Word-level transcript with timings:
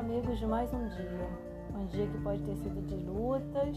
de 0.00 0.46
mais 0.46 0.72
um 0.72 0.88
dia. 0.88 1.28
Um 1.78 1.86
dia 1.88 2.06
que 2.06 2.18
pode 2.22 2.42
ter 2.42 2.56
sido 2.56 2.80
de 2.86 2.94
lutas, 2.94 3.76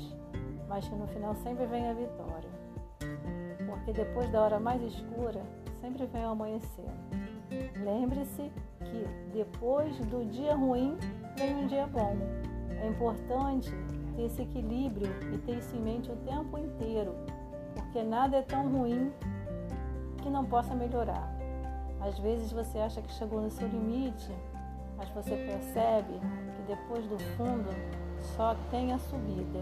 mas 0.70 0.88
que 0.88 0.96
no 0.96 1.06
final 1.08 1.36
sempre 1.36 1.66
vem 1.66 1.86
a 1.90 1.94
vitória. 1.94 2.50
Porque 3.66 3.92
depois 3.92 4.32
da 4.32 4.44
hora 4.44 4.60
mais 4.60 4.82
escura, 4.82 5.42
sempre 5.82 6.06
vem 6.06 6.24
o 6.24 6.30
amanhecer. 6.30 6.90
Lembre-se 7.84 8.50
que 8.86 9.06
depois 9.34 9.98
do 10.06 10.24
dia 10.30 10.56
ruim 10.56 10.98
vem 11.38 11.56
um 11.56 11.68
dia 11.68 11.86
bom. 11.88 12.16
É 12.82 12.88
importante 12.88 13.70
ter 14.16 14.22
esse 14.22 14.44
equilíbrio 14.44 15.12
e 15.34 15.38
ter 15.40 15.58
isso 15.58 15.76
em 15.76 15.82
mente 15.82 16.10
o 16.10 16.16
tempo 16.16 16.58
inteiro, 16.58 17.14
porque 17.76 18.02
nada 18.02 18.38
é 18.38 18.42
tão 18.44 18.72
ruim 18.72 19.12
que 20.22 20.30
não 20.30 20.46
possa 20.46 20.74
melhorar. 20.74 21.36
Às 22.00 22.18
vezes 22.20 22.50
você 22.54 22.78
acha 22.78 23.02
que 23.02 23.12
chegou 23.12 23.42
no 23.42 23.52
seu 23.52 23.68
limite, 23.68 24.32
mas 25.04 25.10
você 25.26 25.36
percebe 25.36 26.14
que 26.56 26.62
depois 26.68 27.06
do 27.08 27.20
fundo 27.36 27.70
só 28.36 28.56
tem 28.72 28.94
a 28.94 29.00
subida. 29.00 29.60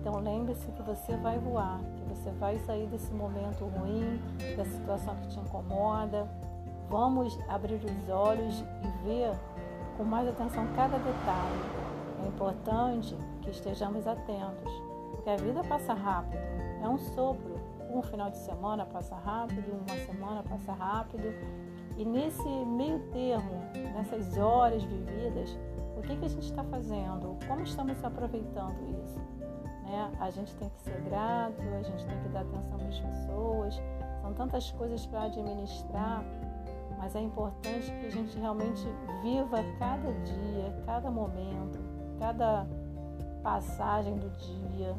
Então 0.00 0.18
lembre-se 0.18 0.70
que 0.72 0.82
você 0.82 1.16
vai 1.16 1.38
voar, 1.38 1.80
que 1.96 2.04
você 2.04 2.30
vai 2.32 2.58
sair 2.60 2.88
desse 2.88 3.12
momento 3.12 3.64
ruim, 3.66 4.20
da 4.56 4.64
situação 4.64 5.14
que 5.16 5.28
te 5.28 5.38
incomoda. 5.38 6.28
Vamos 6.88 7.38
abrir 7.48 7.80
os 7.84 8.08
olhos 8.08 8.60
e 8.60 9.06
ver 9.06 9.38
com 9.96 10.02
mais 10.02 10.28
atenção 10.28 10.66
cada 10.74 10.98
detalhe. 10.98 11.82
É 12.24 12.26
importante 12.26 13.16
que 13.42 13.50
estejamos 13.50 14.06
atentos, 14.06 14.72
porque 15.12 15.30
a 15.30 15.36
vida 15.36 15.62
passa 15.64 15.94
rápido, 15.94 16.42
é 16.82 16.88
um 16.88 16.98
sopro. 16.98 17.52
Um 17.90 18.00
final 18.00 18.30
de 18.30 18.38
semana 18.38 18.86
passa 18.86 19.14
rápido, 19.14 19.70
uma 19.86 19.96
semana 20.06 20.42
passa 20.42 20.72
rápido, 20.72 21.24
e 22.02 22.04
nesse 22.04 22.48
meio 22.48 22.98
termo, 23.12 23.62
nessas 23.94 24.36
horas 24.36 24.82
vividas, 24.82 25.56
o 25.96 26.02
que, 26.02 26.16
que 26.16 26.24
a 26.24 26.28
gente 26.28 26.42
está 26.42 26.64
fazendo? 26.64 27.38
Como 27.46 27.62
estamos 27.62 28.04
aproveitando 28.04 28.74
isso? 29.04 29.20
Né? 29.84 30.12
A 30.18 30.28
gente 30.30 30.52
tem 30.56 30.68
que 30.68 30.80
ser 30.80 31.00
grato, 31.02 31.62
a 31.62 31.82
gente 31.82 32.04
tem 32.04 32.20
que 32.22 32.28
dar 32.30 32.40
atenção 32.40 32.76
para 32.76 32.88
as 32.88 32.98
pessoas, 32.98 33.80
são 34.20 34.34
tantas 34.34 34.72
coisas 34.72 35.06
para 35.06 35.22
administrar, 35.22 36.24
mas 36.98 37.14
é 37.14 37.20
importante 37.20 37.92
que 37.92 38.06
a 38.06 38.10
gente 38.10 38.36
realmente 38.36 38.84
viva 39.22 39.58
cada 39.78 40.12
dia, 40.12 40.82
cada 40.84 41.08
momento, 41.08 41.78
cada 42.18 42.66
passagem 43.44 44.16
do 44.16 44.28
dia, 44.30 44.96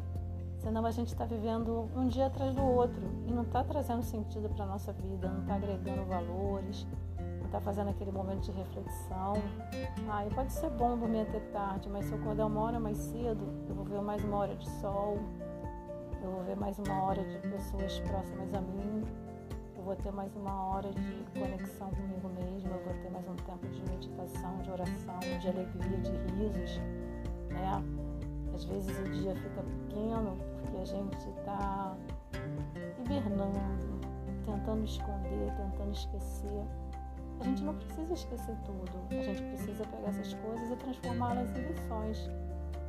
senão 0.64 0.86
a 0.86 0.90
gente 0.90 1.08
está 1.08 1.26
vivendo 1.26 1.90
um 1.94 2.08
dia 2.08 2.26
atrás 2.26 2.54
do 2.54 2.62
outro 2.62 3.02
e 3.26 3.32
não 3.32 3.42
está 3.42 3.62
trazendo 3.62 4.02
sentido 4.02 4.48
para 4.48 4.64
a 4.64 4.66
nossa 4.66 4.94
vida, 4.94 5.28
não 5.28 5.42
está 5.42 5.56
agregando 5.56 6.06
valores, 6.06 6.86
não 7.18 7.44
está 7.44 7.60
fazendo 7.60 7.90
aquele 7.90 8.10
momento 8.10 8.44
de 8.44 8.50
reflexão. 8.50 9.34
Ah, 10.08 10.26
e 10.26 10.30
pode 10.30 10.52
ser 10.54 10.70
bom 10.70 10.96
dormir 10.96 11.20
até 11.20 11.38
tarde, 11.52 11.90
mas 11.90 12.06
se 12.06 12.12
eu 12.12 12.18
acordar 12.18 12.46
uma 12.46 12.62
hora 12.62 12.80
mais 12.80 12.96
cedo, 12.96 13.44
eu 13.68 13.74
vou 13.74 13.84
ver 13.84 14.00
mais 14.00 14.24
uma 14.24 14.38
hora 14.38 14.56
de 14.56 14.66
sol, 14.80 15.18
eu 16.22 16.30
vou 16.30 16.42
ver 16.44 16.56
mais 16.56 16.78
uma 16.78 17.02
hora 17.02 17.22
de 17.22 17.38
pessoas 17.40 18.00
próximas 18.00 18.54
a 18.54 18.60
mim, 18.62 19.04
eu 19.76 19.82
vou 19.82 19.94
ter 19.96 20.12
mais 20.12 20.34
uma 20.34 20.64
hora 20.68 20.90
de 20.90 21.38
conexão 21.38 21.90
comigo 21.90 22.30
mesma, 22.40 22.70
eu 22.70 22.84
vou 22.84 22.94
ter 23.02 23.10
mais 23.10 23.28
um 23.28 23.36
tempo 23.36 23.68
de 23.68 23.82
meditação, 23.90 24.62
de 24.62 24.70
oração, 24.70 25.18
de 25.20 25.46
alegria, 25.46 25.98
de 25.98 26.12
risos, 26.32 26.78
né? 27.50 28.03
Às 28.54 28.64
vezes 28.64 28.96
o 29.00 29.10
dia 29.10 29.34
fica 29.34 29.62
pequeno 29.62 30.36
porque 30.60 30.76
a 30.76 30.84
gente 30.84 31.28
está 31.28 31.96
hibernando, 33.00 34.00
tentando 34.44 34.84
esconder, 34.84 35.52
tentando 35.56 35.92
esquecer. 35.92 36.64
A 37.40 37.44
gente 37.44 37.64
não 37.64 37.74
precisa 37.74 38.12
esquecer 38.12 38.56
tudo, 38.64 38.92
a 39.10 39.22
gente 39.22 39.42
precisa 39.42 39.84
pegar 39.84 40.08
essas 40.08 40.34
coisas 40.34 40.70
e 40.70 40.76
transformá-las 40.76 41.50
em 41.50 41.62
lições. 41.62 42.30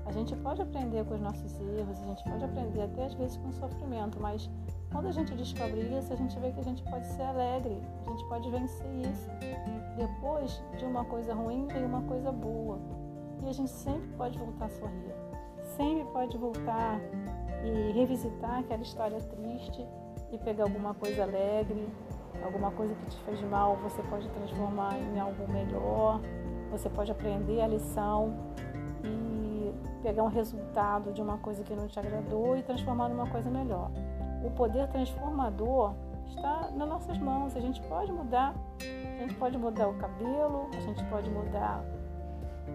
A 0.06 0.12
gente 0.12 0.36
pode 0.36 0.62
aprender 0.62 1.04
com 1.06 1.16
os 1.16 1.22
nossos 1.22 1.60
erros, 1.60 2.00
a 2.00 2.06
gente 2.06 2.24
pode 2.24 2.44
aprender 2.44 2.82
até 2.84 3.06
às 3.06 3.16
vezes 3.16 3.38
com 3.38 3.52
sofrimento, 3.52 4.20
mas 4.22 4.48
quando 4.92 5.08
a 5.08 5.12
gente 5.12 5.34
descobre 5.34 5.82
isso, 5.98 6.14
a 6.14 6.16
gente 6.16 6.40
vê 6.40 6.52
que 6.52 6.60
a 6.60 6.64
gente 6.64 6.84
pode 6.84 7.08
ser 7.08 7.24
alegre, 7.24 7.82
a 8.06 8.10
gente 8.12 8.24
pode 8.26 8.52
vencer 8.52 8.88
isso. 8.98 9.28
Depois 9.98 10.62
de 10.78 10.86
uma 10.86 11.04
coisa 11.06 11.34
ruim 11.34 11.66
vem 11.66 11.86
uma 11.86 12.04
coisa 12.04 12.32
boa 12.32 12.78
e 13.44 13.50
a 13.50 13.52
gente 13.52 13.72
sempre 13.72 14.08
pode 14.10 14.38
voltar 14.38 14.66
a 14.66 14.70
sorrir 14.70 15.25
sempre 15.76 16.06
pode 16.12 16.38
voltar 16.38 17.00
e 17.64 17.92
revisitar 17.92 18.60
aquela 18.60 18.82
história 18.82 19.20
triste 19.20 19.86
e 20.32 20.38
pegar 20.38 20.64
alguma 20.64 20.94
coisa 20.94 21.24
alegre, 21.24 21.88
alguma 22.44 22.72
coisa 22.72 22.94
que 22.96 23.06
te 23.08 23.18
fez 23.24 23.42
mal, 23.42 23.76
você 23.78 24.02
pode 24.04 24.30
transformar 24.30 24.98
em 24.98 25.20
algo 25.20 25.52
melhor, 25.52 26.20
você 26.72 26.90
pode 26.90 27.12
aprender 27.12 27.62
a 27.62 27.68
lição 27.68 28.36
e 29.04 29.74
pegar 30.02 30.24
um 30.24 30.30
resultado 30.30 31.12
de 31.14 31.22
uma 31.22 31.38
coisa 31.38 31.64
que 31.64 31.76
não 31.76 31.88
te 31.88 32.00
agradou 32.00 32.58
e 32.58 32.64
transformar 32.64 33.10
numa 33.10 33.28
coisa 33.28 33.50
melhor. 33.50 33.92
O 34.44 34.52
poder 34.52 34.88
transformador 34.90 35.94
está 36.28 36.70
nas 36.72 36.88
nossas 36.88 37.18
mãos, 37.18 37.56
a 37.56 37.60
gente 37.60 37.82
pode 37.84 38.12
mudar, 38.12 38.54
a 38.80 39.22
gente 39.22 39.36
pode 39.36 39.58
mudar 39.58 39.88
o 39.88 39.94
cabelo, 39.96 40.70
a 40.76 40.80
gente 40.82 41.04
pode 41.06 41.30
mudar 41.30 41.84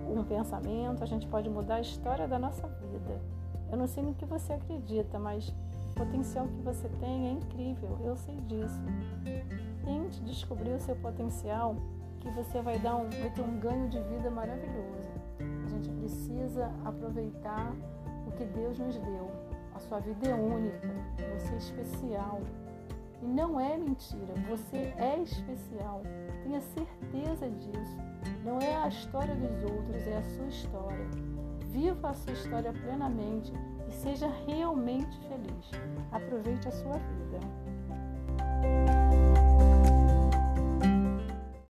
um 0.09 0.25
pensamento, 0.25 1.03
a 1.03 1.06
gente 1.06 1.27
pode 1.27 1.49
mudar 1.49 1.77
a 1.77 1.81
história 1.81 2.27
da 2.27 2.39
nossa 2.39 2.67
vida. 2.67 3.21
Eu 3.71 3.78
não 3.78 3.87
sei 3.87 4.03
no 4.03 4.15
que 4.15 4.25
você 4.25 4.53
acredita, 4.53 5.19
mas 5.19 5.49
o 5.91 5.95
potencial 5.95 6.47
que 6.49 6.62
você 6.62 6.89
tem 7.01 7.28
é 7.28 7.31
incrível, 7.33 7.99
eu 8.03 8.17
sei 8.17 8.37
disso. 8.43 8.81
Tente 9.84 10.21
descobrir 10.23 10.73
o 10.73 10.81
seu 10.81 10.97
potencial, 10.97 11.77
que 12.21 12.31
você 12.31 12.61
vai, 12.61 12.78
dar 12.78 12.97
um, 12.97 13.09
vai 13.09 13.31
ter 13.31 13.43
um 13.43 13.59
ganho 13.59 13.89
de 13.89 14.01
vida 14.01 14.31
maravilhoso. 14.31 15.09
A 15.65 15.69
gente 15.69 15.89
precisa 15.91 16.71
aproveitar 16.84 17.72
o 18.27 18.33
que 18.33 18.45
Deus 18.45 18.78
nos 18.78 18.99
deu. 18.99 19.31
A 19.75 19.78
sua 19.81 20.01
vida 20.01 20.28
é 20.28 20.34
única, 20.34 20.89
você 21.39 21.55
é 21.55 21.59
especial. 21.59 22.41
E 23.22 23.27
não 23.27 23.61
é 23.61 23.77
mentira, 23.77 24.34
você 24.49 24.95
é 24.97 25.19
especial. 25.22 26.03
Tenha 26.43 26.61
certeza 26.61 27.49
disso. 27.51 27.97
Não 28.45 28.59
é 28.59 28.70
a 28.85 28.89
história 28.89 29.35
dos 29.35 29.71
outros, 29.71 30.07
é 30.07 30.17
a 30.17 30.23
sua 30.23 30.47
história. 30.47 31.07
Viva 31.67 32.11
a 32.11 32.15
sua 32.15 32.33
história 32.33 32.73
plenamente 32.73 33.53
e 33.87 33.93
seja 33.93 34.29
realmente 34.47 35.19
feliz. 35.29 35.71
Aproveite 36.11 36.69
a 36.69 36.73
sua 36.73 36.97
vida. 36.97 37.41